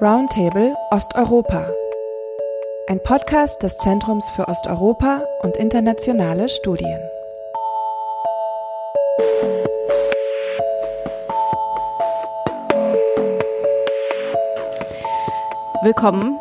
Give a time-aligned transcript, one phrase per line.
[0.00, 1.68] Roundtable Osteuropa.
[2.86, 7.00] Ein Podcast des Zentrums für Osteuropa und internationale Studien.
[15.82, 16.38] Willkommen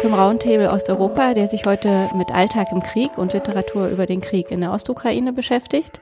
[0.00, 4.50] zum Roundtable Osteuropa, der sich heute mit Alltag im Krieg und Literatur über den Krieg
[4.50, 6.00] in der Ostukraine beschäftigt.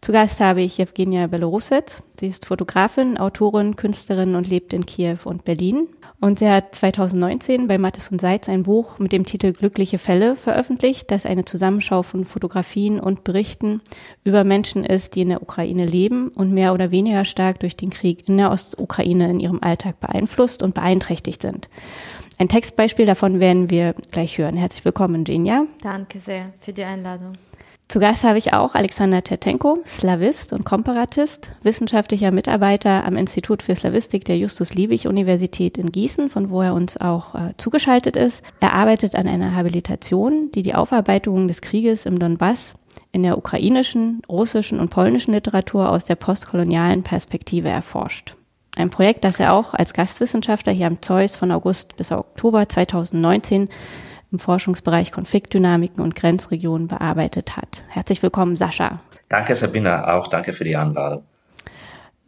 [0.00, 2.02] Zu Gast habe ich Evgenia Belorusets.
[2.18, 5.86] Sie ist Fotografin, Autorin, Künstlerin und lebt in Kiew und Berlin.
[6.20, 10.36] Und sie hat 2019 bei Mattes und Seitz ein Buch mit dem Titel Glückliche Fälle
[10.36, 13.80] veröffentlicht, das eine Zusammenschau von Fotografien und Berichten
[14.22, 17.88] über Menschen ist, die in der Ukraine leben und mehr oder weniger stark durch den
[17.88, 21.70] Krieg in der Ostukraine in ihrem Alltag beeinflusst und beeinträchtigt sind.
[22.38, 24.56] Ein Textbeispiel davon werden wir gleich hören.
[24.56, 25.66] Herzlich willkommen, Genia.
[25.82, 27.32] Danke sehr für die Einladung.
[27.90, 33.74] Zu Gast habe ich auch Alexander Tertenko, Slavist und Komparatist, wissenschaftlicher Mitarbeiter am Institut für
[33.74, 38.44] Slavistik der Justus-Liebig-Universität in Gießen, von wo er uns auch äh, zugeschaltet ist.
[38.60, 42.74] Er arbeitet an einer Habilitation, die die Aufarbeitung des Krieges im Donbass
[43.10, 48.36] in der ukrainischen, russischen und polnischen Literatur aus der postkolonialen Perspektive erforscht.
[48.76, 53.68] Ein Projekt, das er auch als Gastwissenschaftler hier am Zeus von August bis Oktober 2019
[54.32, 57.82] im Forschungsbereich Konfliktdynamiken und Grenzregionen bearbeitet hat.
[57.88, 59.00] Herzlich willkommen, Sascha.
[59.28, 60.12] Danke, Sabine.
[60.12, 61.24] Auch danke für die Einladung.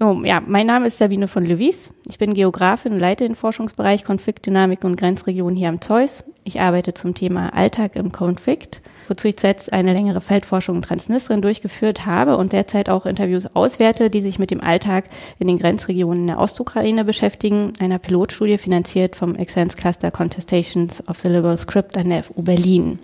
[0.01, 1.91] Oh, ja, mein Name ist Sabine von Levis.
[2.09, 6.25] Ich bin Geografin und leite den Forschungsbereich Konfliktdynamik und Grenzregionen hier am Zeus.
[6.43, 11.43] Ich arbeite zum Thema Alltag im Konflikt wozu ich zuletzt eine längere Feldforschung in Transnistrien
[11.43, 15.05] durchgeführt habe und derzeit auch Interviews auswerte, die sich mit dem Alltag
[15.39, 21.29] in den Grenzregionen der Ostukraine beschäftigen, einer Pilotstudie finanziert vom Excellence Cluster Contestations of the
[21.29, 22.99] Liberal Script an der FU Berlin.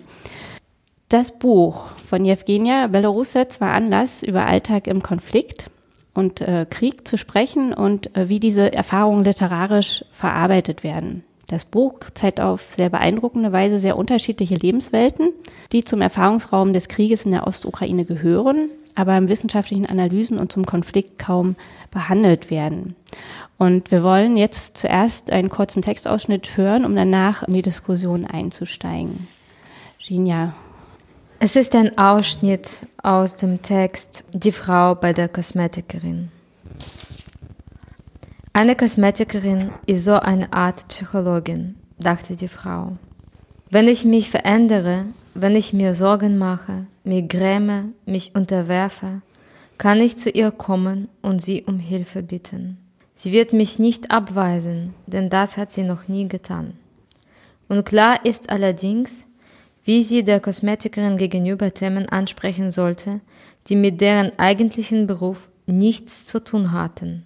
[1.09, 5.71] Das Buch von Jewgenia Belorusets war Anlass, über Alltag im Konflikt
[6.13, 11.23] und äh, Krieg zu sprechen und äh, wie diese Erfahrungen literarisch verarbeitet werden.
[11.49, 15.33] Das Buch zeigt auf sehr beeindruckende Weise sehr unterschiedliche Lebenswelten,
[15.71, 20.63] die zum Erfahrungsraum des Krieges in der Ostukraine gehören, aber im wissenschaftlichen Analysen und zum
[20.63, 21.55] Konflikt kaum
[21.89, 22.95] behandelt werden.
[23.57, 29.27] Und wir wollen jetzt zuerst einen kurzen Textausschnitt hören, um danach in die Diskussion einzusteigen.
[29.97, 30.53] Genia.
[31.39, 36.29] Es ist ein Ausschnitt aus dem Text Die Frau bei der Kosmetikerin.
[38.51, 42.97] Eine Kosmetikerin ist so eine Art Psychologin, dachte die Frau.
[43.69, 45.05] Wenn ich mich verändere,
[45.35, 49.21] wenn ich mir Sorgen mache, mir gräme, mich unterwerfe,
[49.77, 52.77] kann ich zu ihr kommen und sie um Hilfe bitten.
[53.15, 56.73] Sie wird mich nicht abweisen, denn das hat sie noch nie getan.
[57.67, 59.25] Und klar ist allerdings,
[59.83, 63.21] wie sie der Kosmetikerin gegenüber Themen ansprechen sollte,
[63.67, 67.25] die mit deren eigentlichen Beruf nichts zu tun hatten.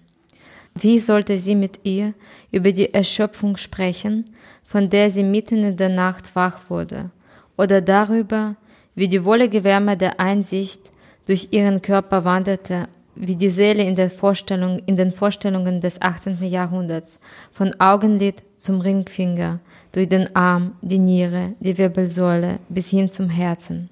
[0.74, 2.14] Wie sollte sie mit ihr
[2.50, 4.30] über die Erschöpfung sprechen,
[4.64, 7.10] von der sie mitten in der Nacht wach wurde,
[7.56, 8.56] oder darüber,
[8.94, 10.80] wie die wollige Wärme der Einsicht
[11.26, 16.42] durch ihren Körper wanderte, wie die Seele in, der Vorstellung, in den Vorstellungen des 18.
[16.42, 17.20] Jahrhunderts,
[17.52, 19.60] von Augenlid zum Ringfinger,
[19.92, 23.90] durch den Arm, die Niere, die Wirbelsäule bis hin zum Herzen.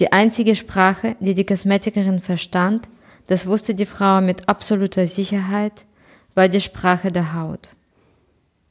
[0.00, 2.88] Die einzige Sprache, die die Kosmetikerin verstand,
[3.26, 5.84] das wusste die Frau mit absoluter Sicherheit,
[6.34, 7.70] war die Sprache der Haut.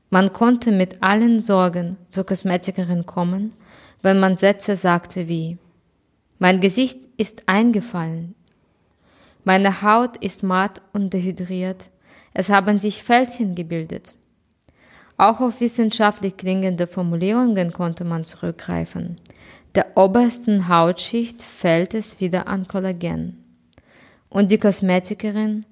[0.10, 3.54] Man konnte mit allen Sorgen zur Kosmetikerin kommen,
[4.02, 5.58] wenn man Sätze sagte wie
[6.40, 8.36] Mein Gesicht ist eingefallen,
[9.48, 11.92] meine Haut ist matt und dehydriert,
[12.34, 14.16] es haben sich Fältchen gebildet.
[15.18, 19.22] Auch auf wissenschaftlich klingende Formulierungen konnte man zurückgreifen.
[19.76, 23.45] Der obersten Hautschicht fällt es wieder an Kollagen.
[24.36, 25.66] Und die Kosmetikerin,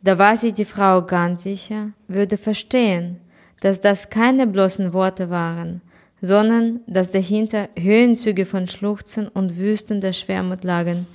[0.00, 3.18] da war sich die Frau ganz sicher, würde verstehen,
[3.60, 5.82] dass das keine bloßen Worte waren,
[6.22, 11.08] sondern dass dahinter Höhenzüge von Schluchzen und Wüsten der Schwermut lagen,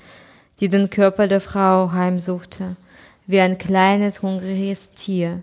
[0.59, 2.76] die den Körper der Frau heimsuchte,
[3.28, 5.41] wie ein kleines, hungriges Tier,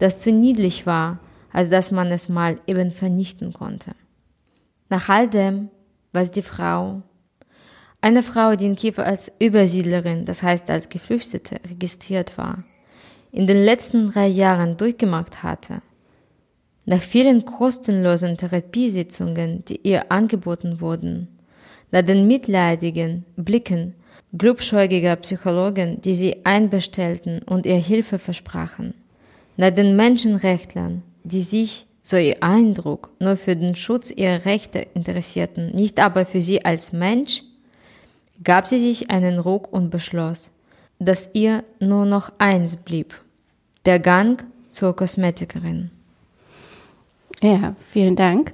[0.00, 1.20] das zu niedlich war,
[1.54, 3.92] als dass man es mal eben vernichten konnte.
[4.90, 5.70] Nach all dem,
[6.12, 7.00] was die Frau
[8.00, 12.64] eine Frau, die in Kiew als Übersiedlerin, das heißt als Geflüchtete, registriert war,
[13.32, 15.82] in den letzten drei Jahren durchgemacht hatte.
[16.84, 21.28] Nach vielen kostenlosen Therapiesitzungen, die ihr angeboten wurden,
[21.90, 23.94] nach den mitleidigen Blicken
[24.36, 28.94] glubschäugiger Psychologen, die sie einbestellten und ihr Hilfe versprachen,
[29.56, 35.74] nach den Menschenrechtlern, die sich, so ihr Eindruck, nur für den Schutz ihrer Rechte interessierten,
[35.74, 37.42] nicht aber für sie als Mensch,
[38.44, 40.50] gab sie sich einen Ruck und beschloss,
[40.98, 43.14] dass ihr nur noch eins blieb,
[43.86, 45.90] der Gang zur Kosmetikerin.
[47.40, 48.52] Ja, vielen Dank.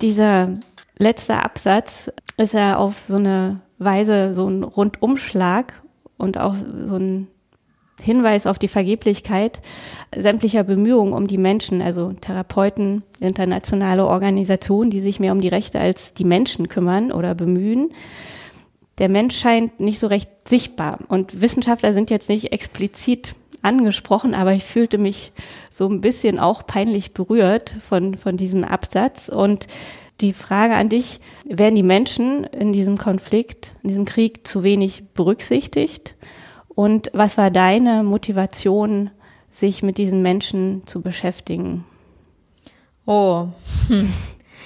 [0.00, 0.58] Dieser
[0.98, 5.80] letzte Absatz ist ja auf so eine Weise so ein Rundumschlag
[6.16, 6.54] und auch
[6.88, 7.28] so ein
[8.00, 9.60] Hinweis auf die Vergeblichkeit
[10.14, 15.80] sämtlicher Bemühungen um die Menschen, also Therapeuten, internationale Organisationen, die sich mehr um die Rechte
[15.80, 17.88] als die Menschen kümmern oder bemühen.
[18.98, 24.52] Der Mensch scheint nicht so recht sichtbar und Wissenschaftler sind jetzt nicht explizit angesprochen, aber
[24.52, 25.32] ich fühlte mich
[25.70, 29.66] so ein bisschen auch peinlich berührt von, von diesem Absatz und
[30.20, 35.04] die Frage an dich, werden die Menschen in diesem Konflikt, in diesem Krieg zu wenig
[35.12, 36.14] berücksichtigt?
[36.76, 39.10] Und was war deine Motivation,
[39.50, 41.86] sich mit diesen Menschen zu beschäftigen?
[43.06, 43.48] Oh,
[43.88, 44.12] hm.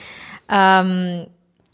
[0.51, 1.27] ähm,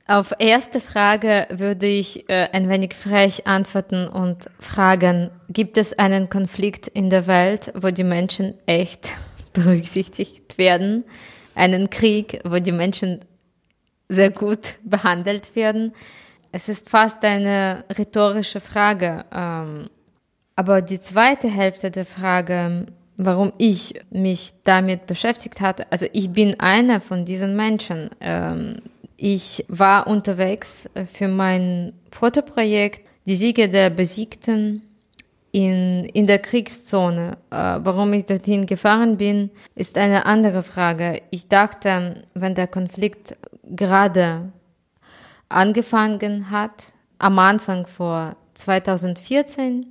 [0.07, 6.29] auf erste Frage würde ich äh, ein wenig frech antworten und fragen, gibt es einen
[6.29, 9.09] Konflikt in der Welt, wo die Menschen echt
[9.55, 11.05] berücksichtigt werden?
[11.55, 13.21] Einen Krieg, wo die Menschen
[14.11, 15.95] sehr gut behandelt werden?
[16.53, 19.25] Es ist fast eine rhetorische Frage.
[19.33, 19.89] Ähm,
[20.57, 22.87] aber die zweite Hälfte der Frage,
[23.19, 28.11] warum ich mich damit beschäftigt hatte, also ich bin einer von diesen Menschen.
[28.21, 28.77] Ähm,
[29.17, 34.83] ich war unterwegs äh, für mein Fotoprojekt Die Siege der Besiegten
[35.53, 37.39] in, in der Kriegszone.
[37.51, 41.23] Äh, warum ich dorthin gefahren bin, ist eine andere Frage.
[41.31, 44.53] Ich dachte, wenn der Konflikt gerade
[45.49, 49.87] angefangen hat, am Anfang vor 2014,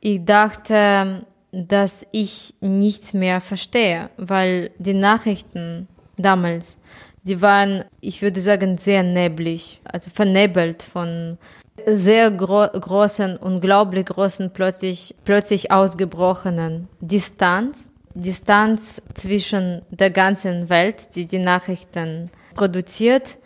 [0.00, 6.78] ich dachte, dass ich nichts mehr verstehe, weil die Nachrichten damals,
[7.22, 11.38] die waren, ich würde sagen, sehr neblig, also vernebelt von
[11.86, 21.26] sehr gro großen, unglaublich großen, plötzlich, plötzlich ausgebrochenen Distanz, Distanz zwischen der ganzen Welt, die
[21.26, 23.36] die Nachrichten produziert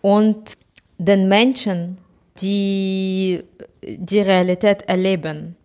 [0.00, 0.54] und
[0.98, 1.98] den Menschen,
[2.40, 3.44] die
[3.82, 5.56] die Realität erleben.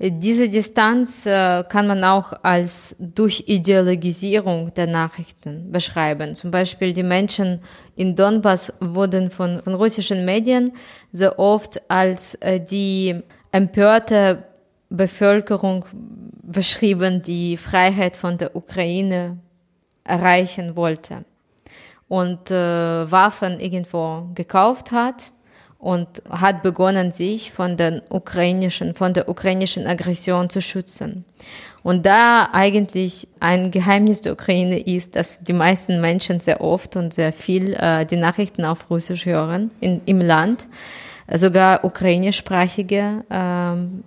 [0.00, 6.34] Diese Distanz äh, kann man auch als Durchideologisierung der Nachrichten beschreiben.
[6.34, 7.60] Zum Beispiel die Menschen
[7.94, 10.72] in Donbass wurden von, von russischen Medien
[11.12, 14.42] sehr oft als äh, die empörte
[14.90, 15.84] Bevölkerung
[16.42, 19.38] beschrieben, die Freiheit von der Ukraine
[20.02, 21.24] erreichen wollte
[22.08, 22.54] und äh,
[23.10, 25.30] Waffen irgendwo gekauft hat
[25.84, 31.26] und hat begonnen, sich von den ukrainischen, von der ukrainischen Aggression zu schützen.
[31.82, 37.12] Und da eigentlich ein Geheimnis der Ukraine ist, dass die meisten Menschen sehr oft und
[37.12, 40.64] sehr viel äh, die Nachrichten auf Russisch hören in, im Land,
[41.30, 43.22] sogar ukrainischsprachige.
[43.28, 44.04] Ähm,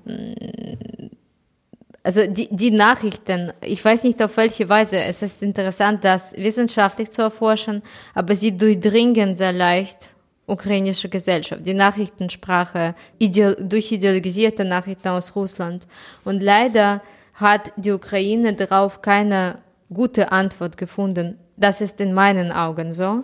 [2.02, 7.12] also die, die Nachrichten, ich weiß nicht auf welche Weise, es ist interessant, das wissenschaftlich
[7.12, 7.84] zu erforschen,
[8.16, 10.10] aber sie durchdringen sehr leicht
[10.48, 15.88] ukrainische Gesellschaft, die Nachrichtensprache, ideo durch ideologisierte Nachrichten aus Russland.
[16.24, 17.02] Und leider
[17.34, 19.60] hat die Ukraine darauf keine
[19.94, 21.38] gute Antwort gefunden.
[21.58, 23.24] Das ist in meinen Augen so.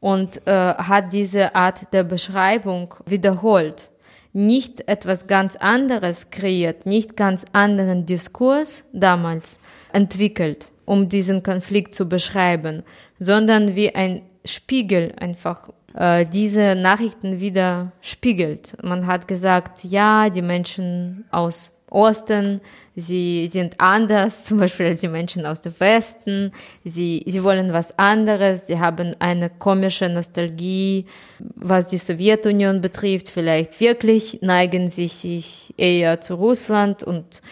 [0.00, 3.90] Und äh, hat diese Art der Beschreibung wiederholt.
[4.32, 9.60] Nicht etwas ganz anderes kreiert, nicht ganz anderen Diskurs damals
[9.92, 12.82] entwickelt, um diesen Konflikt zu beschreiben,
[13.20, 18.72] sondern wie ein Spiegel einfach äh, diese Nachrichten wieder spiegelt.
[18.82, 22.62] Man hat gesagt, ja, die Menschen aus Osten,
[22.96, 26.52] sie sind anders, zum Beispiel als die Menschen aus dem Westen,
[26.84, 31.06] sie, sie wollen was anderes, sie haben eine komische Nostalgie,
[31.38, 37.42] was die Sowjetunion betrifft, vielleicht wirklich neigen sie sich eher zu Russland und,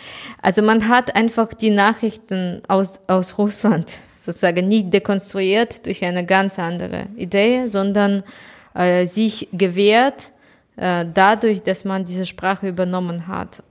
[0.40, 6.58] also man hat einfach die Nachrichten aus, aus Russland sozusagen nicht dekonstruiert durch eine ganz
[6.58, 8.22] andere Idee, sondern
[8.74, 10.30] äh, sich gewährt
[10.76, 13.62] äh, dadurch, dass man diese Sprache übernommen hat.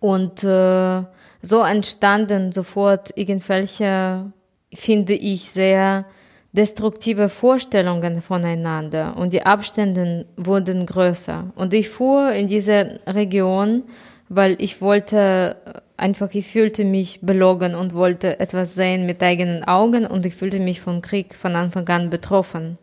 [0.00, 1.02] Und äh,
[1.42, 4.30] so entstanden sofort irgendwelche,
[4.74, 6.04] finde ich, sehr
[6.52, 11.52] destruktive Vorstellungen voneinander und die Abstände wurden größer.
[11.54, 13.84] Und ich fuhr in diese Region,
[14.28, 20.06] weil ich wollte einfach, ich fühlte mich belogen und wollte etwas sehen mit eigenen Augen
[20.06, 22.78] und ich fühlte mich vom Krieg von Anfang an betroffen.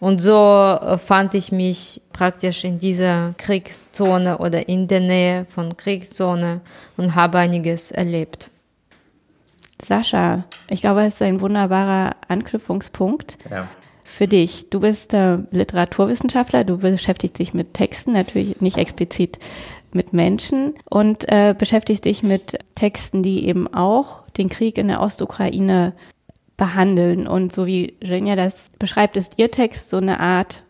[0.00, 5.76] Und so äh, fand ich mich praktisch in dieser Kriegszone oder in der Nähe von
[5.76, 6.60] Kriegszone
[6.96, 8.50] und habe einiges erlebt.
[9.82, 13.38] Sascha, ich glaube, es ist ein wunderbarer Anknüpfungspunkt.
[13.50, 13.68] Ja.
[14.02, 14.68] Für dich.
[14.68, 19.38] Du bist äh, Literaturwissenschaftler, du beschäftigst dich mit Texten, natürlich nicht explizit
[19.94, 25.00] mit Menschen und äh, beschäftigst dich mit Texten, die eben auch den Krieg in der
[25.00, 25.94] Ostukraine
[26.56, 27.26] behandeln.
[27.26, 30.64] Und so wie Genia das beschreibt, ist ihr Text so eine Art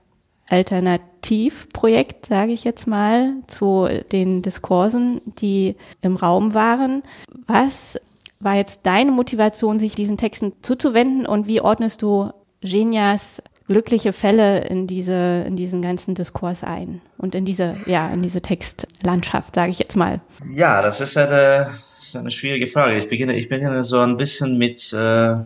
[0.49, 7.03] Alternativprojekt, sage ich jetzt mal, zu den Diskursen, die im Raum waren.
[7.47, 7.99] Was
[8.41, 14.65] war jetzt deine Motivation, sich diesen Texten zuzuwenden und wie ordnest du Genias glückliche Fälle
[14.65, 19.71] in diese in diesen ganzen Diskurs ein und in diese ja in diese Textlandschaft, sage
[19.71, 20.21] ich jetzt mal.
[20.51, 21.79] Ja, das ist eine,
[22.15, 22.99] eine schwierige Frage.
[22.99, 25.37] Ich beginne ich beginne so ein bisschen mit äh,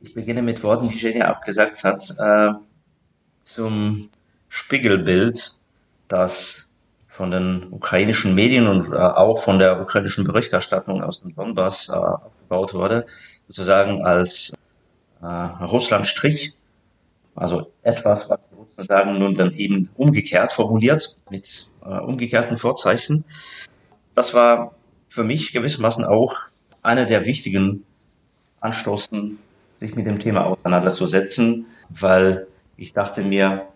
[0.00, 2.52] ich beginne mit Worten, die Genia auch gesagt hat, äh,
[3.40, 4.10] zum
[4.48, 5.58] Spiegelbild,
[6.08, 6.70] das
[7.08, 11.92] von den ukrainischen Medien und äh, auch von der ukrainischen Berichterstattung aus dem Donbass äh,
[11.92, 13.06] aufgebaut wurde,
[13.48, 14.52] sozusagen als
[15.22, 16.52] äh, Russland-Strich,
[17.36, 23.24] also etwas, was sozusagen nun dann eben umgekehrt formuliert, mit äh, umgekehrten Vorzeichen.
[24.14, 24.74] Das war
[25.08, 26.34] für mich gewissermaßen auch
[26.82, 27.84] einer der wichtigen
[28.60, 29.38] Anstoßen,
[29.74, 33.66] sich mit dem Thema auseinanderzusetzen, weil ich dachte mir,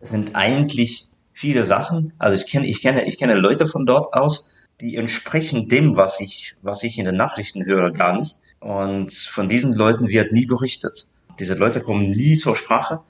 [0.00, 2.12] es sind eigentlich viele Sachen.
[2.18, 4.50] Also ich kenne, ich kenne, ich kenne Leute von dort aus,
[4.80, 8.38] die entsprechen dem, was ich, was ich in den Nachrichten höre, gar nicht.
[8.60, 11.06] Und von diesen Leuten wird nie berichtet.
[11.38, 13.00] Diese Leute kommen nie zur Sprache.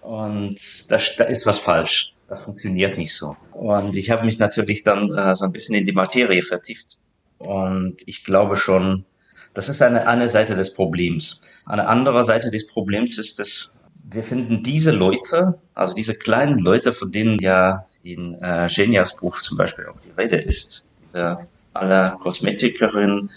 [0.00, 0.58] Und
[0.90, 2.12] da, da ist was falsch.
[2.28, 3.36] Das funktioniert nicht so.
[3.52, 6.98] Und ich habe mich natürlich dann äh, so ein bisschen in die Materie vertieft.
[7.38, 9.04] Und ich glaube schon,
[9.52, 11.40] das ist eine, eine Seite des Problems.
[11.66, 13.70] Eine andere Seite des Problems ist es,
[14.02, 19.40] wir finden diese Leute, also diese kleinen Leute, von denen ja in äh, Genias Buch
[19.40, 21.38] zum Beispiel auch die Rede ist, diese
[21.72, 23.30] alle Kosmetikerinnen,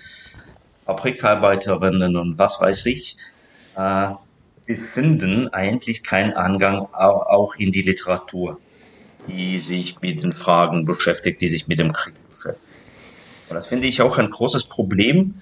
[0.85, 3.17] Fabrikarbeiterinnen und was weiß ich,
[3.77, 4.15] äh,
[4.65, 8.59] wir finden eigentlich keinen Angang auch, in die Literatur,
[9.27, 12.65] die sich mit den Fragen beschäftigt, die sich mit dem Krieg beschäftigt.
[13.49, 15.35] Und das finde ich auch ein großes Problem,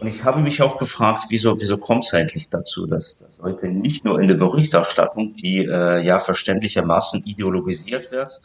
[0.00, 3.68] und ich habe mich auch gefragt, wieso, wieso kommt es eigentlich dazu, dass, dass heute
[3.68, 8.40] nicht nur in der Berichterstattung, die äh, ja verständlichermaßen ideologisiert wird,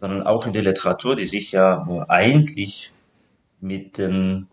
[0.00, 2.92] sondern auch in der Literatur, die sich ja eigentlich
[3.60, 4.48] mit den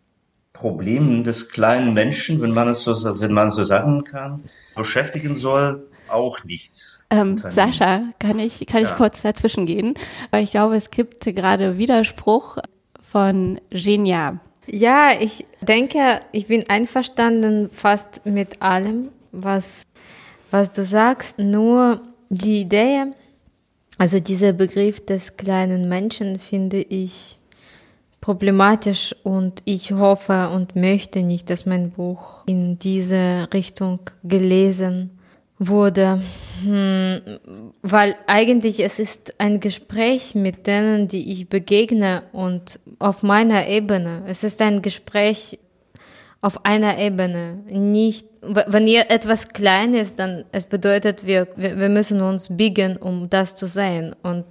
[0.60, 4.44] Problemen des kleinen Menschen, wenn man es so, wenn man so sagen kann,
[4.76, 7.00] beschäftigen soll, auch nicht.
[7.10, 8.90] Ähm, Sascha, kann ich, kann ja.
[8.90, 9.96] ich kurz dazwischen gehen?
[10.32, 12.58] Weil ich glaube, es gibt gerade Widerspruch
[13.02, 14.40] von Genia.
[14.66, 19.84] Ja, ich denke, ich bin einverstanden fast mit allem, was,
[20.52, 21.40] was du sagst.
[21.40, 23.06] Nur die Idee,
[23.98, 27.37] also dieser Begriff des kleinen Menschen finde ich
[28.28, 35.18] problematisch und ich hoffe und möchte nicht, dass mein Buch in diese Richtung gelesen
[35.58, 36.22] wurde,
[36.62, 37.22] hm,
[37.84, 44.24] weil eigentlich es ist ein Gespräch mit denen, die ich begegne und auf meiner Ebene.
[44.28, 45.58] Es ist ein Gespräch
[46.42, 52.22] auf einer Ebene, nicht wenn ihr etwas klein ist, dann es bedeutet, wir, wir müssen
[52.22, 54.16] uns biegen, um das zu sehen.
[54.24, 54.46] Und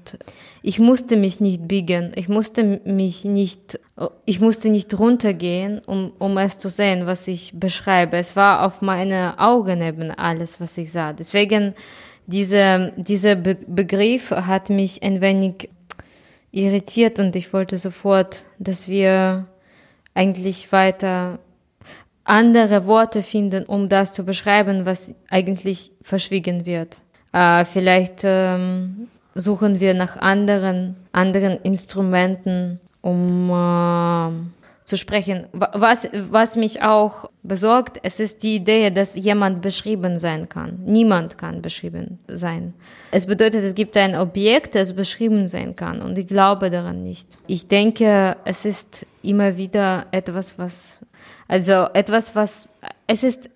[0.62, 3.81] ich musste mich nicht biegen, ich musste mich nicht,
[4.25, 8.16] ich musste nicht runtergehen, um, um es zu sehen, was ich beschreibe.
[8.16, 11.12] Es war auf meiner Augenebene alles, was ich sah.
[11.12, 11.75] Deswegen,
[12.26, 15.71] diese, dieser Be Begriff hat mich ein wenig
[16.50, 19.47] irritiert und ich wollte sofort, dass wir
[20.14, 21.38] eigentlich weiter
[22.26, 26.97] andere Worte finden, um das zu beschreiben, was eigentlich verschwiegen wird.
[27.33, 34.30] Äh, vielleicht ähm, suchen wir nach anderen, anderen Instrumenten, um äh,
[34.87, 35.47] zu sprechen.
[35.52, 40.78] Was, was mich auch besorgt, es ist die Idee, dass jemand beschrieben sein kann.
[40.85, 42.73] Niemand kann beschrieben sein.
[43.11, 46.00] Es bedeutet, es gibt ein Objekt, das beschrieben sein kann.
[46.02, 47.28] Und ich glaube daran nicht.
[47.49, 51.00] Ich denke, es ist immer wieder etwas, was
[51.48, 52.68] also etwas, was,
[53.06, 53.50] es ist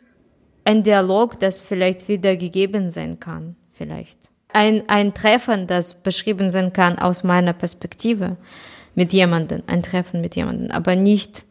[0.65, 4.19] ein Dialog, das vielleicht wieder gegeben sein kann, vielleicht.
[4.53, 8.37] Ein, ein Treffen, das beschrieben sein kann aus meiner Perspektive
[8.95, 11.45] mit jemandem, ein Treffen mit jemandem, aber nicht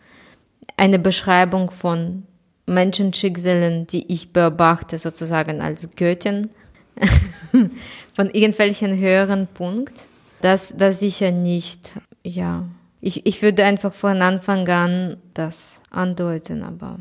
[0.77, 2.23] eine Beschreibung von
[2.65, 6.49] Menschenschicksalen, die ich beobachte, sozusagen als Göttin,
[8.15, 10.05] von irgendwelchen höheren Punkt.
[10.41, 12.65] Das, das sicher nicht, ja.
[13.01, 16.99] Ich, ich würde einfach von Anfang an das andeuten, aber.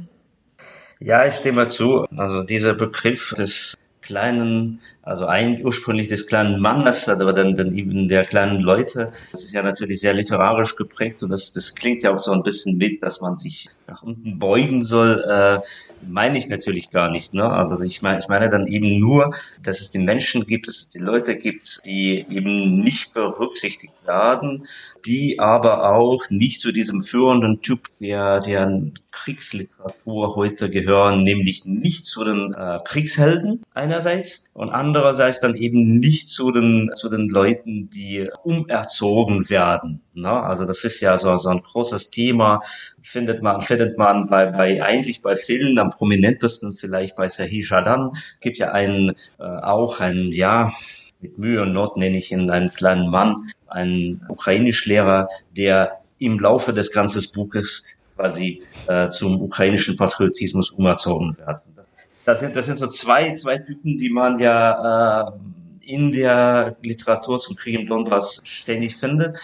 [1.00, 2.06] Ja, ich stimme zu.
[2.16, 8.08] Also dieser Begriff des kleinen, also eigentlich ursprünglich des kleinen Mannes, aber dann, dann eben
[8.08, 9.12] der kleinen Leute.
[9.32, 12.42] Das ist ja natürlich sehr literarisch geprägt und das, das klingt ja auch so ein
[12.42, 15.60] bisschen mit, dass man sich nach unten beugen soll, äh,
[16.06, 17.32] meine ich natürlich gar nicht.
[17.32, 17.48] Ne?
[17.50, 20.88] Also ich meine, ich meine dann eben nur, dass es die Menschen gibt, dass es
[20.90, 24.66] die Leute gibt, die eben nicht berücksichtigt werden,
[25.06, 32.04] die aber auch nicht zu diesem führenden Typ der, der Kriegsliteratur heute gehören, nämlich nicht
[32.04, 37.90] zu den äh, Kriegshelden einerseits und andererseits dann eben nicht zu den, zu den Leuten,
[37.90, 40.02] die umerzogen werden.
[40.14, 40.30] Ne?
[40.30, 42.62] Also das ist ja so, so ein großes Thema,
[43.00, 48.12] findet man, findet man bei, bei eigentlich bei vielen am prominentesten vielleicht bei Sahih Shadan,
[48.40, 50.72] gibt ja einen, äh, auch einen, ja,
[51.20, 56.72] mit Mühe und Not nenne ich ihn einen kleinen Mann, einen Ukrainischlehrer, der im Laufe
[56.72, 57.84] des ganzen Buches
[58.16, 61.74] quasi äh, zum ukrainischen Patriotismus umerzogen werden.
[61.76, 65.32] Das, das, sind, das sind so zwei, zwei Typen, die man ja äh,
[65.80, 69.36] in der Literatur zum Krieg im Donbass ständig findet.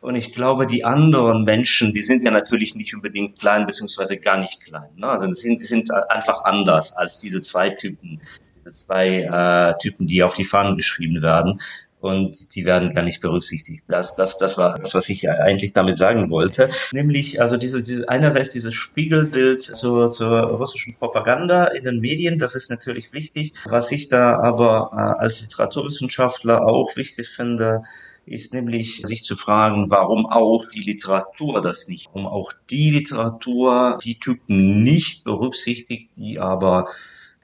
[0.00, 4.38] Und ich glaube, die anderen Menschen, die sind ja natürlich nicht unbedingt klein, beziehungsweise gar
[4.38, 4.90] nicht klein.
[4.96, 5.06] Ne?
[5.08, 8.20] Also die sind, die sind einfach anders als diese zwei Typen,
[8.60, 11.58] diese zwei äh, Typen, die auf die Fahnen geschrieben werden
[12.00, 13.84] und die werden gar nicht berücksichtigt.
[13.88, 16.70] Das, das, das war das, was ich eigentlich damit sagen wollte.
[16.92, 22.54] Nämlich, also diese, diese einerseits dieses Spiegelbild zur, zur russischen Propaganda in den Medien, das
[22.54, 23.54] ist natürlich wichtig.
[23.64, 27.82] Was ich da aber äh, als Literaturwissenschaftler auch wichtig finde,
[28.30, 33.98] ist nämlich sich zu fragen, warum auch die Literatur das nicht, um auch die Literatur,
[34.02, 36.88] die Typen nicht berücksichtigt, die aber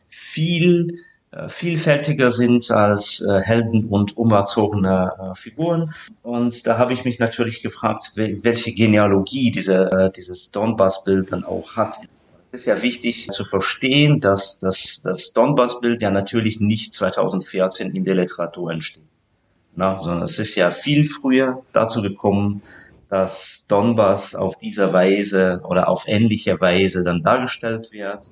[0.07, 1.00] viel
[1.35, 5.93] äh, vielfältiger sind als äh, Helden und umerzogene äh, Figuren.
[6.23, 11.97] Und da habe ich mich natürlich gefragt, welche Genealogie diese, dieses Donbass-Bild dann auch hat.
[12.53, 18.05] Es ist ja wichtig zu verstehen, dass, dass das Donbass-Bild ja natürlich nicht 2014 in
[18.05, 19.03] der Literatur entsteht,
[19.76, 22.62] Na, sondern es ist ja viel früher dazu gekommen,
[23.09, 28.31] dass Donbass auf dieser Weise oder auf ähnliche Weise dann dargestellt wird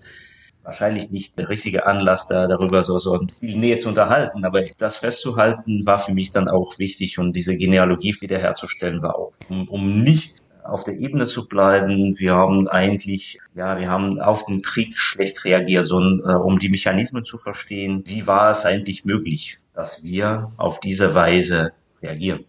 [0.63, 4.45] wahrscheinlich nicht der richtige Anlass, da darüber so, so viel Nähe zu unterhalten.
[4.45, 9.33] Aber das festzuhalten war für mich dann auch wichtig und diese Genealogie wiederherzustellen war auch,
[9.49, 12.19] um, um nicht auf der Ebene zu bleiben.
[12.19, 16.69] Wir haben eigentlich, ja, wir haben auf den Krieg schlecht reagiert, so, äh, um die
[16.69, 18.05] Mechanismen zu verstehen.
[18.07, 22.45] Wie war es eigentlich möglich, dass wir auf diese Weise reagieren?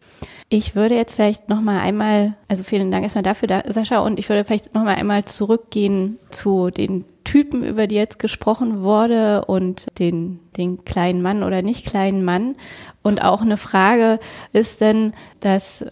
[0.50, 4.30] Ich würde jetzt vielleicht noch mal einmal, also vielen Dank erstmal dafür, Sascha, und ich
[4.30, 9.88] würde vielleicht noch mal einmal zurückgehen zu den Typen, über die jetzt gesprochen wurde und
[9.98, 12.56] den, den kleinen Mann oder nicht kleinen Mann.
[13.02, 14.20] Und auch eine Frage
[14.52, 15.86] ist denn, dass,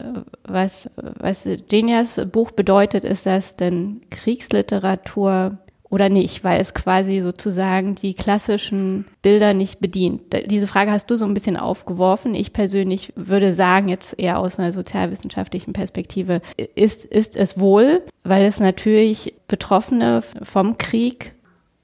[0.43, 5.57] was, was Genias Buch bedeutet, ist das denn Kriegsliteratur
[5.91, 10.21] oder nicht, weil es quasi sozusagen die klassischen Bilder nicht bedient.
[10.45, 12.33] Diese Frage hast du so ein bisschen aufgeworfen.
[12.33, 16.41] Ich persönlich würde sagen, jetzt eher aus einer sozialwissenschaftlichen Perspektive,
[16.75, 21.33] ist, ist es wohl, weil es natürlich Betroffene vom Krieg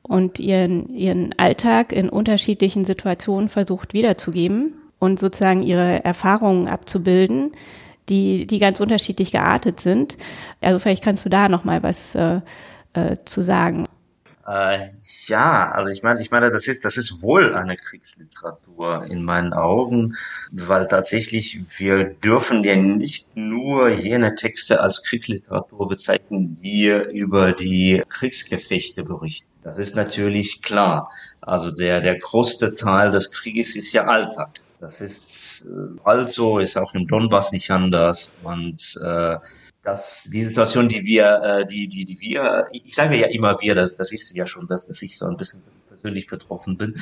[0.04, 7.52] und ihren, ihren Alltag in unterschiedlichen Situationen versucht wiederzugeben und sozusagen ihre Erfahrungen abzubilden,
[8.08, 10.18] die, die ganz unterschiedlich geartet sind.
[10.62, 12.40] Also vielleicht kannst du da noch mal was äh,
[12.94, 13.86] äh, zu sagen.
[14.48, 14.90] Äh,
[15.26, 19.52] ja, also ich meine, ich meine, das ist, das ist wohl eine Kriegsliteratur in meinen
[19.52, 20.16] Augen,
[20.52, 28.02] weil tatsächlich wir dürfen ja nicht nur jene Texte als Kriegsliteratur bezeichnen, die über die
[28.08, 29.52] Kriegsgefechte berichten.
[29.64, 31.12] Das ist natürlich klar.
[31.42, 34.62] Also der, der größte Teil des Krieges ist ja Alltag.
[34.80, 39.38] Das ist äh, also, ist auch im Donbass nicht anders und äh,
[39.88, 43.74] dass die Situation, die wir, äh, die, die, die wir, ich sage ja immer wir,
[43.74, 46.96] das, das ist ja schon, dass, dass ich so ein bisschen persönlich betroffen bin.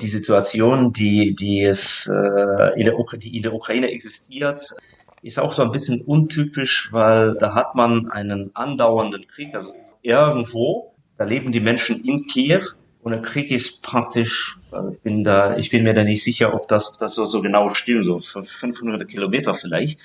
[0.00, 4.74] Die Situation, die, die es äh, in, der, die in der Ukraine existiert,
[5.20, 10.94] ist auch so ein bisschen untypisch, weil da hat man einen andauernden Krieg, also irgendwo,
[11.18, 12.62] da leben die Menschen in Kiew
[13.02, 16.54] und der Krieg ist praktisch, also ich bin da, ich bin mir da nicht sicher,
[16.54, 20.00] ob das, ob das so, so genau stimmt, so 500 Kilometer vielleicht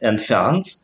[0.00, 0.82] entfernt.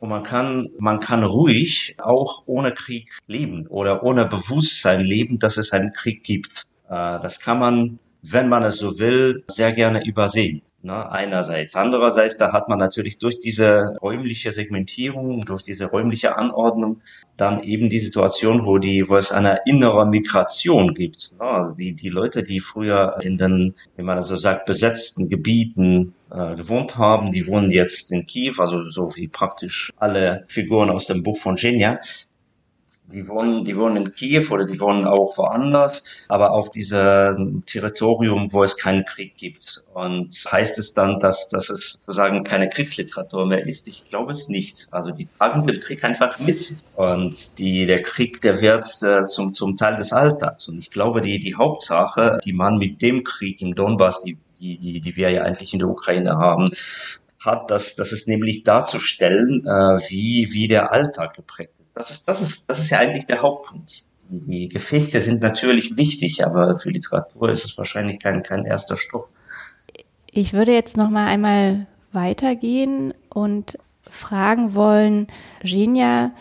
[0.00, 5.58] Und man kann, man kann ruhig auch ohne Krieg leben oder ohne Bewusstsein leben, dass
[5.58, 6.64] es einen Krieg gibt.
[6.88, 10.62] Äh, das kann man, wenn man es so will, sehr gerne übersehen.
[10.82, 11.74] Ne, einerseits.
[11.76, 17.02] Andererseits, da hat man natürlich durch diese räumliche Segmentierung, durch diese räumliche Anordnung
[17.36, 21.34] dann eben die Situation, wo die, wo es eine innere Migration gibt.
[21.38, 26.14] Ne, also die, die Leute, die früher in den, wie man so sagt, besetzten Gebieten
[26.30, 31.06] äh, gewohnt haben, die wohnen jetzt in Kiew, also so wie praktisch alle Figuren aus
[31.06, 32.00] dem Buch von Genia
[33.12, 38.52] die wohnen, die wohnen in Kiew oder die wohnen auch woanders, aber auf diesem Territorium,
[38.52, 39.82] wo es keinen Krieg gibt.
[39.92, 43.88] Und heißt es dann, dass, dass es sozusagen keine Kriegsliteratur mehr ist?
[43.88, 44.88] Ich glaube es nicht.
[44.90, 46.82] Also die tragen den Krieg einfach mit.
[46.96, 50.68] Und die, der Krieg, der wird äh, zum, zum Teil des Alltags.
[50.68, 54.78] Und ich glaube, die, die Hauptsache, die man mit dem Krieg im Donbass, die, die,
[54.78, 56.70] die, die wir ja eigentlich in der Ukraine haben,
[57.40, 61.72] hat, das, das ist nämlich darzustellen, äh, wie, wie der Alltag geprägt.
[62.00, 64.06] Das ist, das ist, das ist ja eigentlich der Hauptpunkt.
[64.30, 69.28] Die, Gefechte sind natürlich wichtig, aber für Literatur ist es wahrscheinlich kein, kein erster Stoff.
[70.30, 73.76] Ich würde jetzt noch mal einmal weitergehen und
[74.08, 75.26] fragen wollen,
[75.62, 76.32] Genia,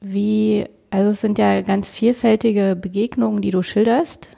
[0.00, 4.28] wie, also es sind ja ganz vielfältige Begegnungen, die du schilderst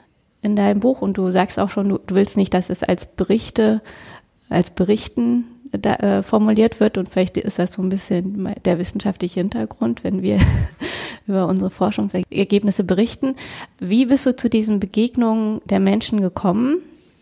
[0.41, 3.05] in deinem Buch und du sagst auch schon, du, du willst nicht, dass es als
[3.05, 3.83] Berichte,
[4.49, 9.39] als Berichten da, äh, formuliert wird und vielleicht ist das so ein bisschen der wissenschaftliche
[9.39, 10.39] Hintergrund, wenn wir
[11.27, 13.35] über unsere Forschungsergebnisse berichten.
[13.79, 16.77] Wie bist du zu diesen Begegnungen der Menschen gekommen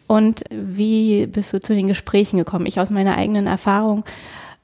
[0.08, 2.66] und wie bist du zu den Gesprächen gekommen?
[2.66, 4.04] Ich aus meiner eigenen Erfahrung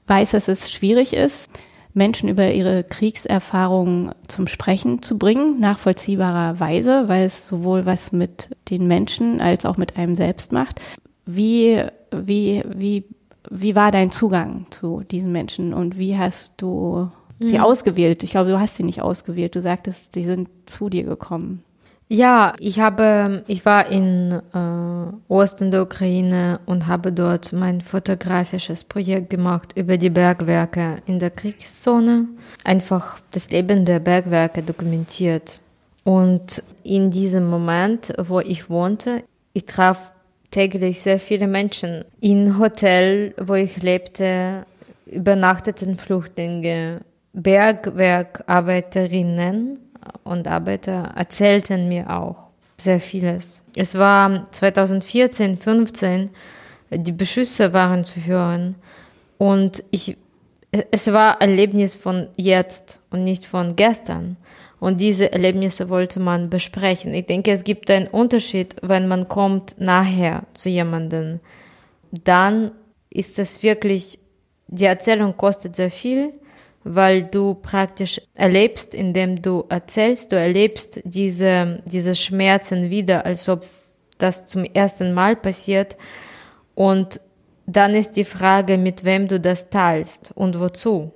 [0.08, 1.50] weiß, dass es schwierig ist,
[1.94, 8.88] Menschen über ihre Kriegserfahrungen zum Sprechen zu bringen, nachvollziehbarerweise, weil es sowohl was mit den
[8.88, 10.80] Menschen als auch mit einem selbst macht.
[11.26, 13.06] Wie, wie, wie
[13.50, 17.64] wie war dein Zugang zu diesen Menschen und wie hast du sie mhm.
[17.64, 18.24] ausgewählt?
[18.24, 19.56] Ich glaube, du hast sie nicht ausgewählt.
[19.56, 21.64] Du sagtest, sie sind zu dir gekommen.
[22.12, 28.84] Ja, ich habe, ich war in äh, Osten der Ukraine und habe dort mein fotografisches
[28.84, 32.26] Projekt gemacht über die Bergwerke in der Kriegszone.
[32.64, 35.62] Einfach das Leben der Bergwerke dokumentiert.
[36.04, 39.24] Und in diesem Moment, wo ich wohnte,
[39.54, 40.12] ich traf
[40.52, 42.06] täglich sehr viele Menschen.
[42.22, 44.66] Im Hotel, wo ich lebte,
[45.06, 47.02] übernachteten Flüchtlinge,
[47.34, 49.80] Bergwerkarbeiterinnen
[50.24, 53.62] und Arbeiter erzählten mir auch sehr vieles.
[53.76, 56.30] Es war 2014, 15,
[56.92, 58.76] die Beschüsse waren zu hören
[59.38, 60.18] und ich,
[60.92, 64.38] es war Erlebnis von jetzt und nicht von gestern.
[64.80, 67.14] Und diese Erlebnisse wollte man besprechen.
[67.14, 71.40] Ich denke, es gibt einen Unterschied, wenn man kommt nachher zu jemandem.
[72.12, 72.72] Dann
[73.10, 74.20] ist es wirklich,
[74.68, 76.34] die Erzählung kostet sehr viel,
[76.84, 83.66] weil du praktisch erlebst, indem du erzählst, du erlebst diese, diese Schmerzen wieder, als ob
[84.18, 85.98] das zum ersten Mal passiert.
[86.74, 87.20] Und
[87.66, 91.12] dann ist die Frage, mit wem du das teilst und wozu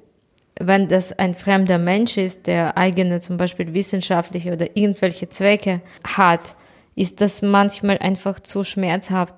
[0.59, 6.55] wenn das ein fremder Mensch ist, der eigene zum Beispiel wissenschaftliche oder irgendwelche Zwecke hat,
[6.95, 9.35] ist das manchmal einfach zu schmerzhaft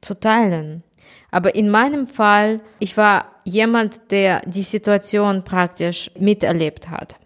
[0.00, 0.82] zu teilen.
[1.30, 7.16] Aber in meinem Fall, ich war jemand, der die Situation praktisch miterlebt hat.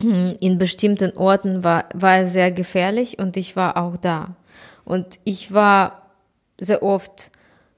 [0.00, 4.34] In bestimmten Orten war, war es sehr gefährlich und ich war auch da.
[4.84, 6.10] Und ich war
[6.58, 7.30] sehr oft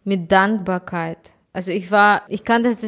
[0.05, 2.79] mit Dankbarkeit also ich war, ich kann das,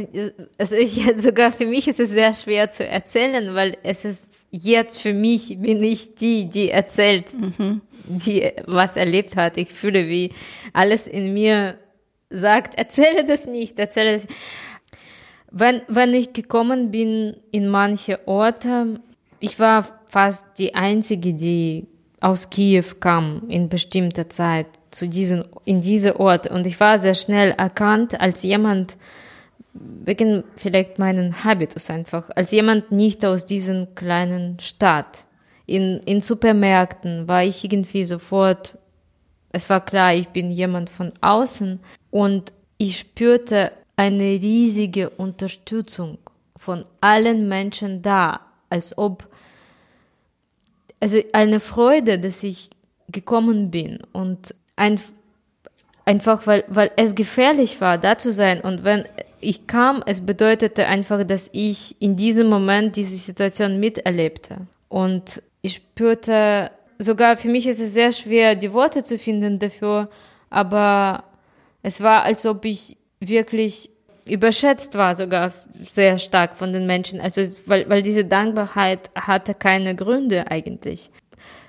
[0.59, 5.00] also ich sogar für mich ist es sehr schwer zu erzählen, weil es ist jetzt
[5.00, 7.81] für mich bin ich die, die erzählt, mhm.
[8.09, 9.57] die was erlebt hat.
[9.57, 10.33] Ich fühle, wie
[10.72, 11.79] alles in mir
[12.29, 14.26] sagt, erzähle das nicht, erzähle das.
[15.52, 19.00] Wenn, wenn ich gekommen bin in manche Orte,
[19.38, 21.87] ich war fast die einzige, die
[22.27, 26.49] aus Kiew kam in bestimmter Zeit zu diesen, in diese Ort.
[26.49, 28.97] Und ich war sehr schnell erkannt als jemand,
[29.75, 35.19] wegen vielleicht meinen Habitus einfach, als jemand nicht aus diesen kleinen Stadt.
[35.67, 38.77] In, in Supermärkten war ich irgendwie sofort,
[39.51, 41.79] es war klar, ich bin jemand von außen
[42.11, 46.19] und ich spürte eine riesige Unterstützung
[46.57, 49.29] von allen Menschen da, als ob,
[51.07, 52.69] also eine Freude, dass ich
[53.07, 54.99] gekommen bin und ein,
[56.05, 58.61] einfach weil, weil es gefährlich war, da zu sein.
[58.61, 59.05] Und wenn
[59.40, 64.66] ich kam, es bedeutete einfach, dass ich in diesem Moment diese Situation miterlebte.
[64.88, 70.09] Und ich spürte, sogar für mich ist es sehr schwer, die Worte zu finden dafür,
[70.51, 71.23] aber
[71.85, 73.90] es war, als ob ich wirklich
[74.29, 77.21] überschätzt war, sogar sehr stark von den Menschen.
[77.21, 81.11] Also, weil, weil diese Dankbarkeit hatte keine Gründe eigentlich.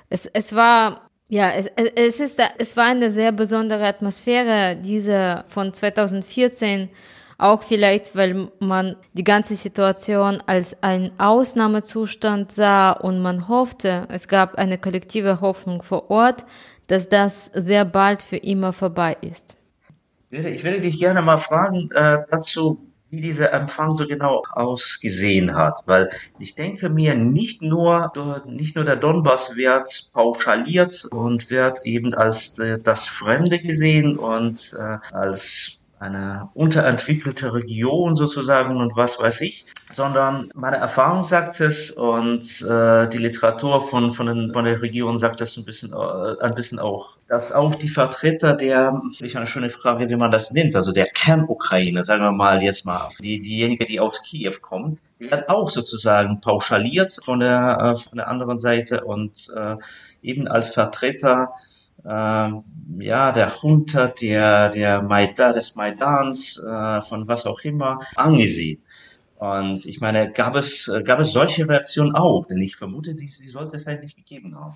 [0.09, 5.73] Es, es war ja, es, es, ist, es war eine sehr besondere Atmosphäre, diese von
[5.73, 6.89] 2014,
[7.37, 14.27] auch vielleicht, weil man die ganze Situation als einen Ausnahmezustand sah und man hoffte, es
[14.27, 16.45] gab eine kollektive Hoffnung vor Ort,
[16.87, 19.56] dass das sehr bald für immer vorbei ist.
[20.29, 22.77] Ich würde dich gerne mal fragen äh, dazu,
[23.09, 26.09] wie dieser Empfang so genau ausgesehen hat, weil
[26.39, 28.11] ich denke mir, nicht nur,
[28.45, 34.75] nicht nur der Donbass wird pauschaliert und wird eben als äh, das Fremde gesehen und
[34.77, 41.89] äh, als eine unterentwickelte Region sozusagen und was weiß ich, sondern meine Erfahrung sagt es
[41.89, 46.39] und äh, die Literatur von, von, den, von der Region sagt es ein bisschen, äh,
[46.39, 50.51] ein bisschen auch, dass auch die Vertreter der, ich eine schöne Frage, wie man das
[50.51, 54.99] nennt, also der Kernukraine, sagen wir mal jetzt mal, die, diejenige, die aus Kiew kommt,
[55.19, 59.77] die werden auch sozusagen pauschaliert von der, äh, von der anderen Seite und äh,
[60.21, 61.53] eben als Vertreter
[62.05, 62.63] ähm,
[62.99, 68.81] ja, der Junta, der, der Maidan, des Maidans, äh, von was auch immer, angesehen.
[69.39, 72.45] Und ich meine, gab es, gab es solche Reaktionen auch?
[72.47, 74.75] Denn ich vermute, die, die sollte es halt nicht gegeben haben.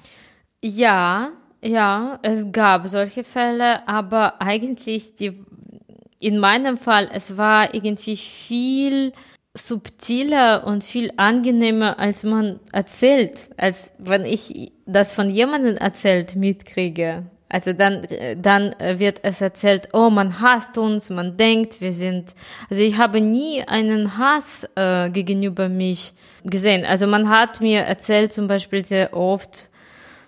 [0.63, 1.31] Ja,
[1.63, 5.43] ja, es gab solche Fälle, aber eigentlich die,
[6.19, 9.13] in meinem Fall, es war irgendwie viel
[9.54, 17.24] subtiler und viel angenehmer, als man erzählt, als wenn ich das von jemandem erzählt mitkriege.
[17.50, 22.34] Also dann, dann wird es erzählt, oh, man hasst uns, man denkt, wir sind,
[22.70, 26.14] also ich habe nie einen Hass äh, gegenüber mich
[26.46, 26.86] gesehen.
[26.86, 29.70] Also man hat mir erzählt zum Beispiel sehr oft,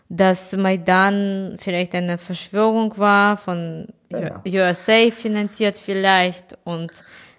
[0.10, 4.42] dass Maidan vielleicht eine Verschwörung war, von ja.
[4.46, 6.92] USA finanziert vielleicht und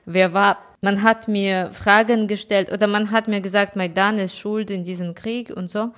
[0.06, 4.70] wer war man hat mir Fragen gestellt oder man hat mir gesagt, Maidan ist schuld
[4.70, 5.92] in diesem Krieg und so.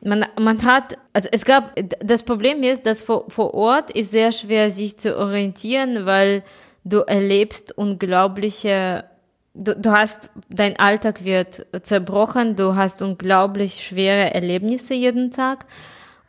[0.00, 4.32] Man, man hat, also es gab, das Problem ist, dass vor, vor Ort ist sehr
[4.32, 6.42] schwer sich zu orientieren, weil
[6.84, 9.04] du erlebst unglaubliche,
[9.52, 15.66] du, du hast, dein Alltag wird zerbrochen, du hast unglaublich schwere Erlebnisse jeden Tag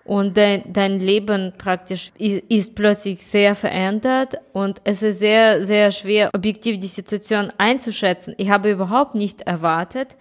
[0.06, 6.30] und dein, dein Leben praktisch ist plötzlich sehr verändert und es ist sehr, sehr schwer,
[6.34, 8.36] objektiv die Situation einzuschätzen.
[8.38, 10.15] Ich habe überhaupt nicht erwartet,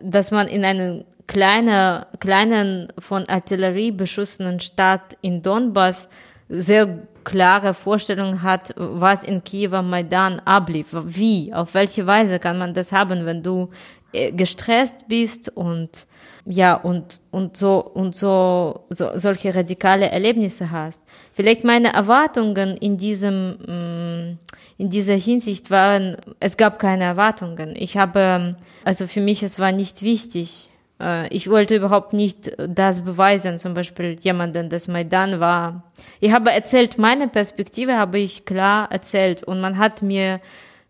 [0.00, 6.08] dass man in einem kleinen, kleinen von Artillerie beschussenen Stadt in Donbass
[6.48, 10.88] sehr klare Vorstellung hat, was in Kiew am Maidan ablief.
[10.92, 13.70] Wie, auf welche Weise kann man das haben, wenn du
[14.12, 16.06] äh, gestresst bist und
[16.44, 21.02] ja, und, und so, und so, so, solche radikale Erlebnisse hast.
[21.32, 24.38] Vielleicht meine Erwartungen in diesem, mm,
[24.78, 27.74] in dieser Hinsicht waren, es gab keine Erwartungen.
[27.76, 30.70] Ich habe, also für mich, es war nicht wichtig.
[31.00, 35.84] Äh, ich wollte überhaupt nicht das beweisen, zum Beispiel jemanden, das Maidan war.
[36.18, 40.40] Ich habe erzählt, meine Perspektive habe ich klar erzählt und man hat mir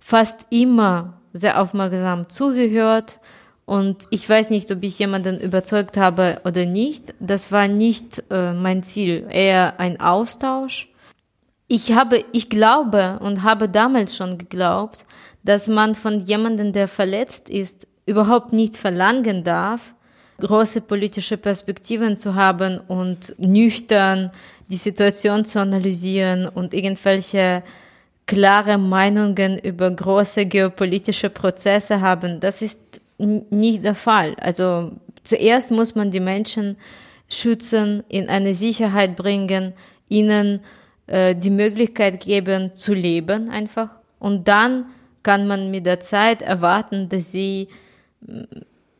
[0.01, 3.21] fast immer sehr aufmerksam zugehört
[3.65, 7.15] und ich weiß nicht, ob ich jemanden überzeugt habe oder nicht.
[7.21, 10.89] Das war nicht äh, mein Ziel, eher ein Austausch.
[11.69, 15.07] Ich habe, ich glaube und habe damals schon geglaubt,
[15.43, 19.95] dass man von jemandem, der verletzt ist, überhaupt nicht verlangen darf,
[20.41, 24.33] große politische Perspektiven zu haben und nüchtern
[24.69, 27.63] die Situation zu analysieren und irgendwelche
[28.27, 32.41] klare Meinungen über große geopolitische Prozesse haben.
[32.41, 34.35] Das ist nicht der Fall.
[34.41, 34.93] Also
[35.25, 36.77] zuerst muss man die Menschen
[37.29, 39.73] schützen, in eine Sicherheit bringen,
[40.09, 40.61] ihnen
[41.07, 43.91] äh, die Möglichkeit geben zu leben einfach.
[44.19, 44.87] Und dann
[45.23, 47.69] kann man mit der Zeit erwarten, dass sie,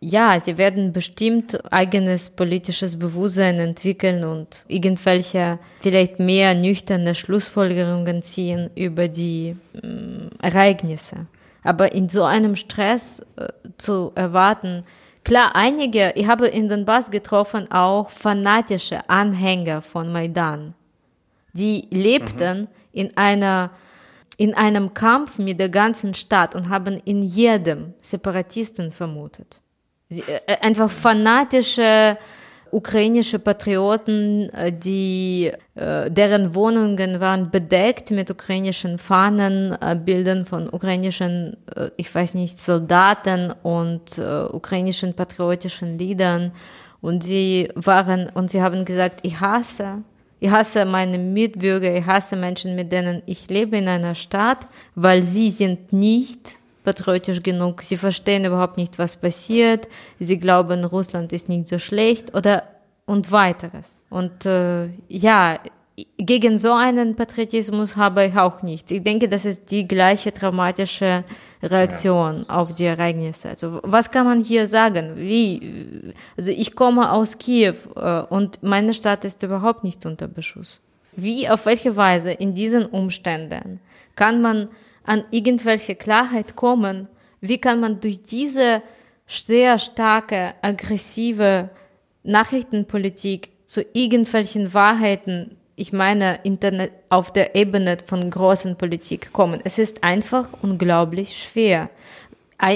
[0.01, 8.71] ja, sie werden bestimmt eigenes politisches Bewusstsein entwickeln und irgendwelche vielleicht mehr nüchterne Schlussfolgerungen ziehen
[8.75, 11.27] über die äh, Ereignisse.
[11.63, 13.49] Aber in so einem Stress äh,
[13.79, 14.85] zu erwarten,
[15.25, 20.75] klar, einige, ich habe in den Bass getroffen auch fanatische Anhänger von Maidan.
[21.53, 22.69] Die lebten mhm.
[22.93, 23.71] in einer,
[24.37, 29.61] in einem Kampf mit der ganzen Stadt und haben in jedem Separatisten vermutet.
[30.09, 32.19] Sie, äh, einfach fanatische
[32.73, 40.69] ukrainische Patrioten, äh, die, äh, deren Wohnungen waren bedeckt mit ukrainischen Fahnen, äh, Bildern von
[40.73, 41.57] ukrainischen,
[41.97, 46.53] ich weiß nicht, Soldaten und ukrainischen patriotischen Liedern.
[47.01, 50.03] Und sie waren, und sie haben gesagt, ich hasse,
[50.41, 55.23] ich hasse meine Mitbürger, ich hasse Menschen, mit denen ich lebe in einer Stadt, weil
[55.23, 57.83] sie sind nicht patriotisch genug.
[57.83, 59.89] Sie verstehen überhaupt nicht, was passiert.
[60.19, 62.65] Sie glauben, Russland ist nicht so schlecht oder
[63.07, 64.01] und weiteres.
[64.11, 65.59] Und äh, ja,
[66.17, 68.91] gegen so einen Patriotismus habe ich auch nichts.
[68.91, 71.25] Ich denke, das ist die gleiche traumatische
[71.63, 72.55] Reaktion ja.
[72.57, 73.51] auf die Ereignisse.
[73.51, 75.15] Also was kann man hier sagen?
[75.17, 76.13] Wie?
[76.37, 80.81] Also ich komme aus Kiew äh, und meine Stadt ist überhaupt nicht unter Beschuss.
[81.15, 83.81] Wie, auf welche Weise in diesen Umständen
[84.17, 84.69] kann man
[85.05, 87.09] an irgendwelche Klarheit kommen?
[87.41, 88.83] Wie kann man durch diese
[89.27, 91.71] sehr starke, aggressive
[92.23, 99.61] Nachrichtenpolitik zu irgendwelchen Wahrheiten, ich meine Internet auf der Ebene von großen Politik kommen?
[99.65, 101.89] Es ist einfach unglaublich schwer.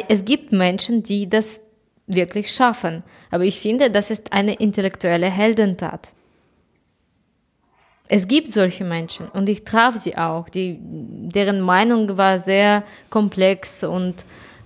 [0.09, 1.61] Es gibt Menschen, die das
[2.09, 3.05] wirklich schaffen.
[3.31, 6.13] Aber ich finde, das ist eine intellektuelle Heldentat.
[8.09, 13.83] Es gibt solche Menschen und ich traf sie auch, die, deren Meinung war sehr komplex
[13.83, 14.15] und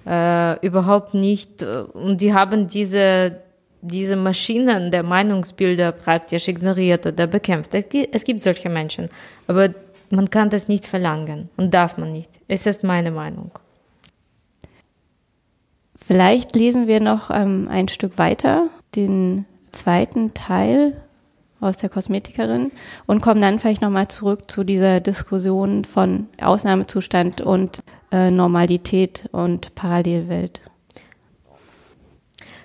[0.07, 3.37] äh, überhaupt nicht, äh, und die haben diese,
[3.81, 7.73] diese Maschinen der Meinungsbilder praktisch ignoriert oder bekämpft.
[7.75, 9.09] Es gibt, solche Menschen,
[9.47, 9.71] aber
[10.11, 12.31] man kann das nicht verlangen und darf man nicht.
[12.49, 13.53] Es ist meine Meinung.
[15.97, 21.01] Vielleicht lesen wir noch ähm, ein Stück weiter, den zweiten Teil
[21.61, 22.73] aus der Kosmetikerin
[23.07, 29.75] und kommen dann vielleicht nochmal zurück zu dieser Diskussion von Ausnahmezustand und äh, Normalität und
[29.75, 30.61] Parallelwelt.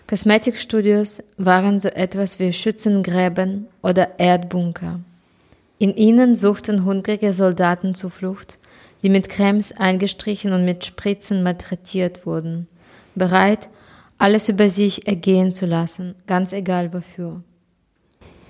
[0.07, 4.99] Kosmetikstudios waren so etwas wie Schützengräben oder Erdbunker.
[5.79, 8.59] In ihnen suchten hungrige Soldaten Zuflucht,
[9.03, 12.67] die mit Cremes eingestrichen und mit Spritzen malträtiert wurden,
[13.15, 13.67] bereit,
[14.17, 17.41] alles über sich ergehen zu lassen, ganz egal wofür.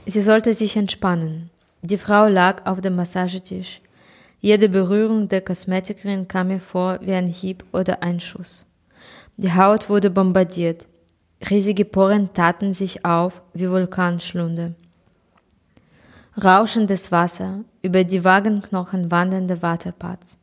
[0.08, 1.50] Sie sollte sich entspannen.
[1.82, 3.82] Die Frau lag auf dem Massagetisch.
[4.40, 8.68] Jede Berührung der Kosmetikerin kam mir vor wie ein Hieb oder ein Schuss.
[9.38, 10.86] Die Haut wurde bombardiert.
[11.50, 14.76] Riesige Poren taten sich auf wie Vulkanschlunde.
[16.42, 20.40] Rauschendes Wasser, über die Wagenknochen wandernde Waterpads.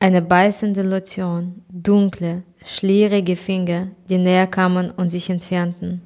[0.00, 6.02] Eine beißende Lotion, dunkle, schlierige Finger, die näher kamen und sich entfernten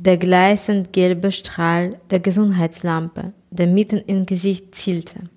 [0.00, 5.28] der gleißend gelbe Strahl der Gesundheitslampe, der mitten im Gesicht zielte.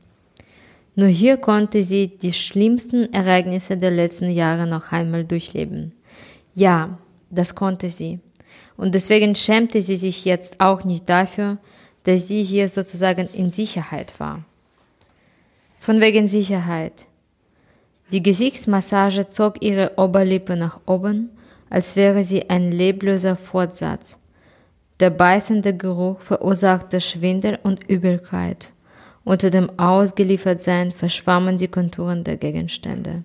[0.96, 5.94] Nur hier konnte sie die schlimmsten Ereignisse der letzten Jahre noch einmal durchleben.
[6.54, 7.00] Ja,
[7.32, 8.20] das konnte sie.
[8.78, 11.58] Und deswegen schämte sie sich jetzt auch nicht dafür,
[12.04, 14.44] dass sie hier sozusagen in Sicherheit war.
[15.80, 17.08] Von wegen Sicherheit.
[18.12, 21.30] Die Gesichtsmassage zog ihre Oberlippe nach oben,
[21.70, 24.21] als wäre sie ein lebloser Fortsatz,
[25.02, 28.72] der beißende Geruch verursachte Schwindel und Übelkeit.
[29.24, 33.24] Unter dem Ausgeliefertsein verschwammen die Konturen der Gegenstände.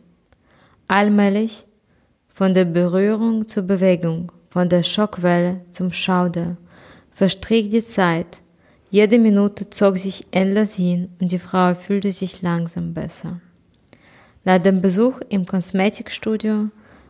[0.88, 1.66] Allmählich,
[2.32, 6.56] von der Berührung zur Bewegung, von der Schockwelle zum Schauder,
[7.12, 8.38] verstrich die Zeit.
[8.90, 13.40] Jede Minute zog sich endlos hin und die Frau fühlte sich langsam besser.
[14.44, 16.68] Nach dem Besuch im Kosmetikstudio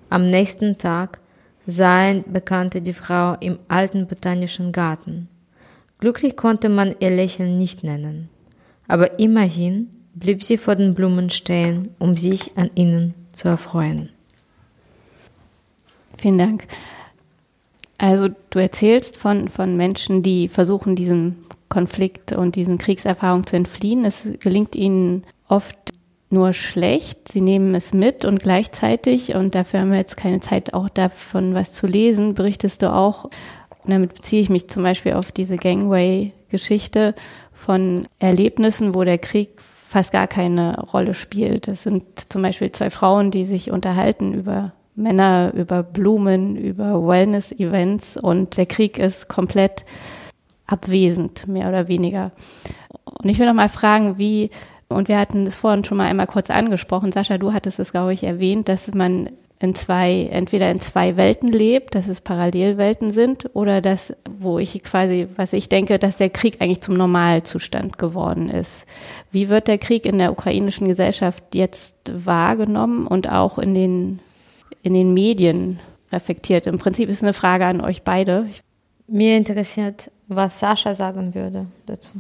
[0.08, 1.20] am nächsten Tag
[1.66, 5.28] Sein bekannte die Frau im alten botanischen Garten.
[5.98, 8.28] Glücklich konnte man ihr Lächeln nicht nennen,
[8.86, 14.10] aber immerhin blieb sie vor den Blumen stehen, um sich an ihnen zu erfreuen.
[16.16, 16.66] Vielen Dank.
[17.98, 21.36] Also du erzählst von, von Menschen, die versuchen, diesem
[21.68, 24.04] Konflikt und diesen Kriegserfahrungen zu entfliehen.
[24.04, 25.78] Es gelingt ihnen oft
[26.28, 27.32] nur schlecht.
[27.32, 31.54] Sie nehmen es mit und gleichzeitig, und dafür haben wir jetzt keine Zeit, auch davon
[31.54, 35.56] was zu lesen, berichtest du auch, und damit beziehe ich mich zum Beispiel auf diese
[35.56, 37.14] Gangway-Geschichte
[37.52, 41.68] von Erlebnissen, wo der Krieg fast gar keine Rolle spielt.
[41.68, 48.16] Es sind zum Beispiel zwei Frauen, die sich unterhalten über Männer, über Blumen, über Wellness-Events
[48.16, 49.84] und der Krieg ist komplett
[50.66, 52.32] abwesend, mehr oder weniger.
[53.04, 54.50] Und ich will noch mal fragen, wie
[54.88, 57.12] und wir hatten es vorhin schon mal einmal kurz angesprochen.
[57.12, 61.48] Sascha, du hattest es, glaube ich, erwähnt, dass man in zwei, entweder in zwei Welten
[61.48, 66.30] lebt, dass es Parallelwelten sind, oder dass, wo ich quasi, was ich denke, dass der
[66.30, 68.86] Krieg eigentlich zum Normalzustand geworden ist.
[69.30, 74.20] Wie wird der Krieg in der ukrainischen Gesellschaft jetzt wahrgenommen und auch in den,
[74.82, 75.80] in den Medien
[76.12, 76.66] reflektiert?
[76.66, 78.46] Im Prinzip ist es eine Frage an euch beide.
[79.08, 82.12] Mir interessiert, was Sascha sagen würde dazu.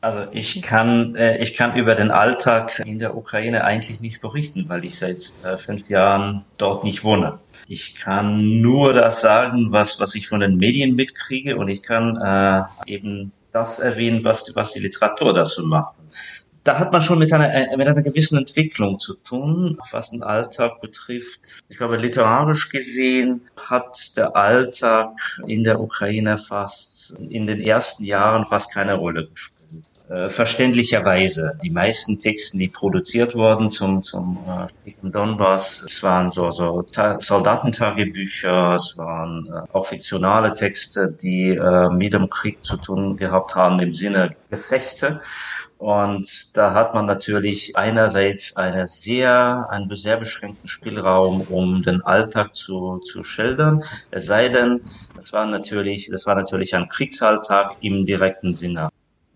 [0.00, 4.68] Also ich kann, äh, ich kann über den Alltag in der Ukraine eigentlich nicht berichten,
[4.68, 7.40] weil ich seit äh, fünf Jahren dort nicht wohne.
[7.66, 12.16] Ich kann nur das sagen, was, was ich von den Medien mitkriege und ich kann
[12.16, 15.94] äh, eben das erwähnen, was, was die Literatur dazu macht.
[16.62, 20.22] Da hat man schon mit einer, äh, mit einer gewissen Entwicklung zu tun, was den
[20.22, 21.40] Alltag betrifft.
[21.68, 28.44] Ich glaube, literarisch gesehen hat der Alltag in der Ukraine fast in den ersten Jahren
[28.44, 29.57] fast keine Rolle gespielt
[30.08, 31.58] äh, verständlicherweise.
[31.62, 34.38] Die meisten Texten, die produziert wurden zum, zum
[34.86, 36.84] äh, Donbass, es waren so, so
[37.18, 43.54] Soldatentagebücher, es waren äh, auch fiktionale Texte, die äh, mit dem Krieg zu tun gehabt
[43.54, 45.20] haben im Sinne Gefechte.
[45.76, 52.56] Und da hat man natürlich einerseits eine sehr, einen sehr beschränkten Spielraum, um den Alltag
[52.56, 53.84] zu, zu schildern.
[54.10, 54.80] Es sei denn,
[55.16, 58.88] das war natürlich, das war natürlich ein Kriegsalltag im direkten Sinne.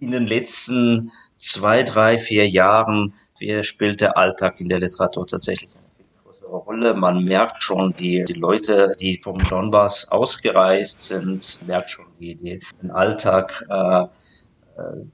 [0.02, 3.14] In den letzten zwei, drei, vier Jahren
[3.60, 6.94] spielt der Alltag in der Literatur tatsächlich eine größere Rolle.
[6.94, 12.58] Man merkt schon, die, die Leute, die vom Donbass ausgereist sind, merkt schon die, die,
[12.82, 15.04] den Alltag, äh, äh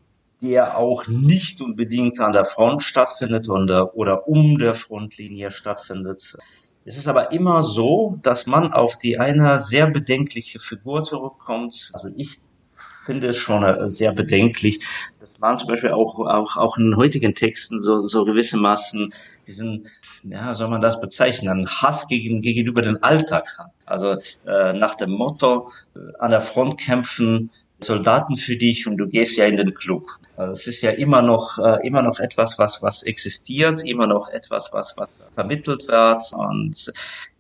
[0.41, 6.39] der auch nicht unbedingt an der Front stattfindet oder, oder um der Frontlinie stattfindet.
[6.87, 11.91] Es ist aber immer so, dass man auf die eine sehr bedenkliche Figur zurückkommt.
[11.93, 12.41] Also ich
[13.09, 14.81] finde es schon äh, sehr bedenklich,
[15.41, 19.15] man zum Beispiel auch, auch, auch in heutigen Texten so, so gewissermaßen
[19.47, 19.89] diesen,
[20.25, 23.71] ja, soll man das bezeichnen, Hass gegen, gegenüber den Alltag hat.
[23.87, 27.51] Also äh, nach dem Motto, äh, an der Front kämpfen,
[27.81, 30.09] Soldaten für dich und du gehst ja in den Club.
[30.37, 34.31] Also es ist ja immer noch äh, immer noch etwas, was was existiert, immer noch
[34.31, 36.93] etwas, was was vermittelt wird und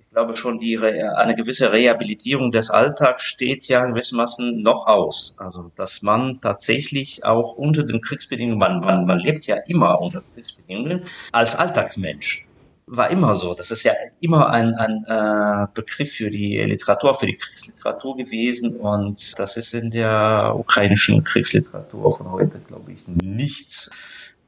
[0.09, 5.35] ich glaube schon, die eine gewisse Rehabilitierung des Alltags steht ja gewissermaßen noch aus.
[5.37, 10.23] Also dass man tatsächlich auch unter den Kriegsbedingungen, man, man, man lebt ja immer unter
[10.35, 12.47] Kriegsbedingungen als Alltagsmensch
[12.91, 13.53] war immer so.
[13.53, 18.77] Das ist ja immer ein, ein äh, Begriff für die Literatur, für die Kriegsliteratur gewesen
[18.77, 23.91] und das ist in der ukrainischen Kriegsliteratur von heute, glaube ich, nicht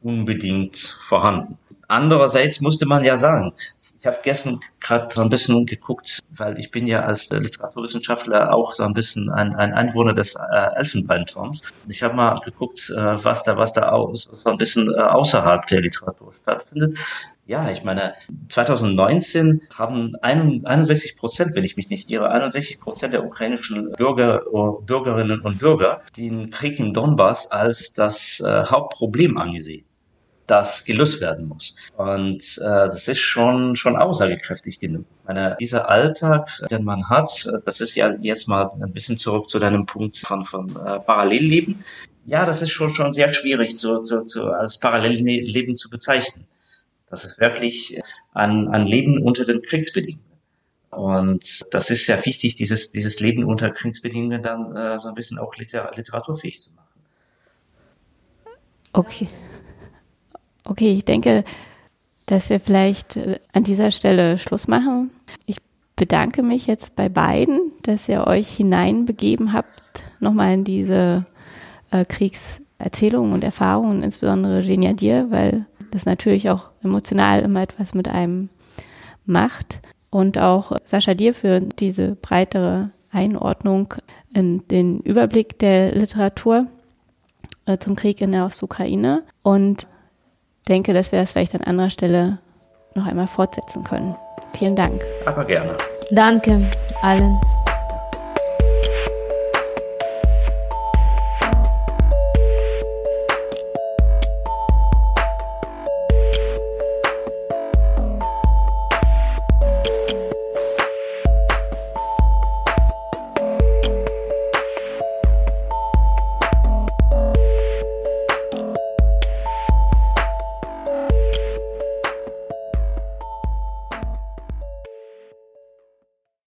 [0.00, 1.58] unbedingt vorhanden.
[1.90, 3.52] Andererseits musste man ja sagen,
[3.98, 8.74] ich habe gestern gerade so ein bisschen geguckt, weil ich bin ja als Literaturwissenschaftler auch
[8.74, 11.62] so ein bisschen ein, ein Einwohner des äh, Elfenbeinturms.
[11.88, 15.66] Ich habe mal geguckt, äh, was da was da aus, so ein bisschen äh, außerhalb
[15.66, 16.96] der Literatur stattfindet.
[17.44, 18.14] Ja, ich meine,
[18.48, 24.42] 2019 haben 61 Prozent, wenn ich mich nicht irre, 61 Prozent der ukrainischen Bürger,
[24.86, 29.89] Bürgerinnen und Bürger den Krieg in Donbass als das äh, Hauptproblem angesehen
[30.50, 31.76] das gelöst werden muss.
[31.96, 35.04] Und äh, das ist schon schon aussagekräftig genug.
[35.20, 39.48] Ich meine, dieser Alltag, den man hat, das ist ja jetzt mal ein bisschen zurück
[39.48, 41.84] zu deinem Punkt von, von äh, Parallelleben.
[42.26, 46.46] Ja, das ist schon schon sehr schwierig zu, zu, zu als Parallelleben zu bezeichnen.
[47.08, 48.00] Das ist wirklich
[48.34, 50.30] ein, ein Leben unter den Kriegsbedingungen.
[50.90, 55.38] Und das ist sehr wichtig, dieses, dieses Leben unter Kriegsbedingungen dann äh, so ein bisschen
[55.38, 56.88] auch liter literaturfähig zu machen.
[58.92, 59.28] Okay.
[60.66, 61.44] Okay, ich denke,
[62.26, 65.10] dass wir vielleicht äh, an dieser Stelle Schluss machen.
[65.46, 65.58] Ich
[65.96, 71.26] bedanke mich jetzt bei beiden, dass ihr euch hineinbegeben habt, nochmal in diese
[71.90, 78.08] äh, Kriegserzählungen und Erfahrungen, insbesondere Genia Dir, weil das natürlich auch emotional immer etwas mit
[78.08, 78.48] einem
[79.26, 79.80] macht.
[80.10, 83.94] Und auch Sascha dir für diese breitere Einordnung
[84.32, 86.66] in den Überblick der Literatur
[87.66, 89.22] äh, zum Krieg in der Ostukraine.
[89.42, 89.86] Und
[90.70, 92.38] denke, dass wir das vielleicht an anderer Stelle
[92.94, 94.14] noch einmal fortsetzen können.
[94.54, 95.02] Vielen Dank.
[95.26, 95.76] Aber gerne.
[96.10, 96.60] Danke
[97.02, 97.38] allen.